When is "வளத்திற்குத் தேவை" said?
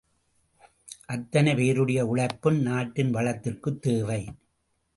3.13-4.27